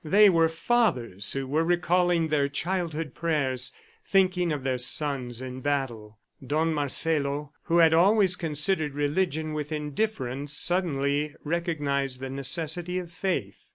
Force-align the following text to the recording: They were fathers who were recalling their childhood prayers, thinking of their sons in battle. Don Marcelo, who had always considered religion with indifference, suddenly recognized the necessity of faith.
They 0.03 0.31
were 0.31 0.49
fathers 0.49 1.33
who 1.33 1.45
were 1.45 1.63
recalling 1.63 2.29
their 2.29 2.49
childhood 2.49 3.13
prayers, 3.13 3.71
thinking 4.03 4.51
of 4.51 4.63
their 4.63 4.79
sons 4.79 5.43
in 5.43 5.59
battle. 5.61 6.17
Don 6.43 6.73
Marcelo, 6.73 7.53
who 7.65 7.77
had 7.77 7.93
always 7.93 8.35
considered 8.35 8.95
religion 8.95 9.53
with 9.53 9.71
indifference, 9.71 10.53
suddenly 10.57 11.35
recognized 11.43 12.19
the 12.19 12.31
necessity 12.31 12.97
of 12.97 13.11
faith. 13.11 13.67